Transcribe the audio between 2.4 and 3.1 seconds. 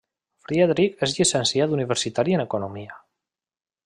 Economia.